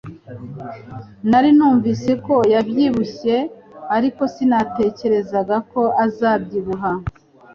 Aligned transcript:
Nari 1.29 1.49
numvise 1.57 2.11
ko 2.25 2.35
yabyibushye, 2.53 3.35
ariko 3.97 4.21
sinatekerezaga 4.33 5.55
ko 5.71 5.81
azabyibuha 6.05 6.91